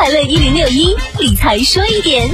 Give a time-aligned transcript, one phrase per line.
[0.00, 2.26] 快乐一零六一理财说一点。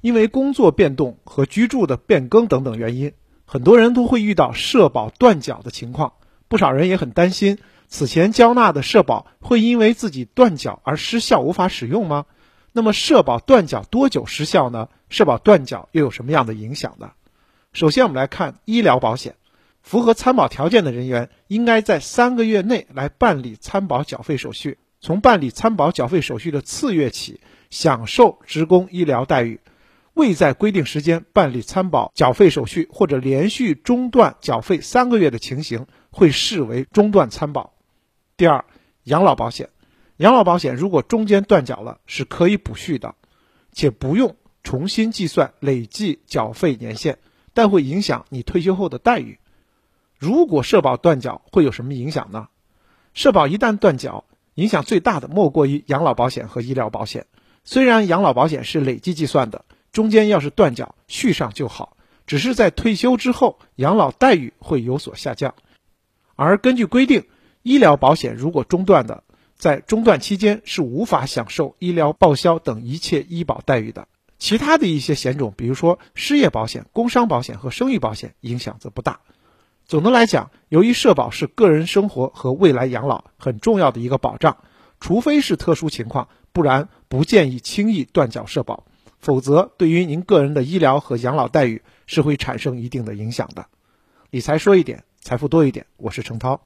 [0.00, 3.14] 因为工作变动和居住的变更等等原因，
[3.44, 6.12] 很多人都会遇到社保断缴的情况。
[6.46, 7.58] 不少人也很担心，
[7.88, 12.26] 此前交纳的社保会因为自己断缴而失效，无法使用吗？
[12.70, 14.88] 那么社保断缴多久失效呢？
[15.08, 17.10] 社保断缴又有什么样的影响呢？
[17.72, 19.34] 首先，我们来看医疗保险，
[19.82, 29.60] 符合参保条件的人员应该在三个月内来办理参保缴费手续，从办理参保缴费手续的次月起，享受职工医疗待遇。
[30.12, 37.72] 未在规定时间办理参保缴费手续或者连续中断缴费三个月的情形，会视为中断参保。
[38.36, 38.64] 第二，
[39.04, 39.70] 养老保险，
[40.18, 43.14] 养老保险如果中间断缴了，是可以补续的，
[43.72, 47.18] 且不用重新计算累计缴费年限，
[47.54, 49.38] 但会影响你退休后的待遇。
[50.18, 52.48] 如果社保断缴会有什么影响呢？
[53.14, 57.26] 社保一旦断缴，影响最大的莫过于养老保险和医疗保险。
[57.64, 59.64] 虽然养老保险是累计计算的。
[59.92, 65.56] 中间要是断缴续上就好，只是在退休之后养老待遇会有所下降。
[66.36, 67.24] 而根据规定，
[67.64, 69.24] 医疗保险如果中断的，
[69.56, 74.06] 在中断期间是无法享受医疗报销等一切医保待遇的。
[74.38, 79.18] 其他的一些险种，比如说失业保险、工伤保险和生育保险，影响则不大。
[79.90, 84.58] 总的来讲，由于社保是个人生活和未来养老很重要的一个保障，
[85.00, 88.84] 除非是特殊情况，不然不建议轻易断缴社保。
[89.18, 93.66] 否则，对于您个人的医疗和养老待遇是会产生一定的影响的。
[94.30, 95.86] 理财说一点，财富多一点。
[95.96, 96.60] 我是程涛。